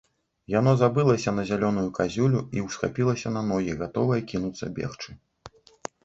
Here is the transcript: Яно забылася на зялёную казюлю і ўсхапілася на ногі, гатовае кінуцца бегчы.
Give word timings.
Яно 0.51 0.71
забылася 0.83 1.33
на 1.39 1.43
зялёную 1.49 1.83
казюлю 1.97 2.41
і 2.59 2.63
ўсхапілася 2.67 3.33
на 3.35 3.43
ногі, 3.49 3.75
гатовае 3.81 4.17
кінуцца 4.31 4.71
бегчы. 4.79 5.09